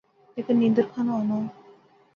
[0.35, 1.43] لیکن نیندر کھانا آناں